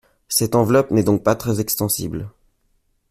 [0.29, 2.27] Cette enveloppe n’est donc pas très extensible.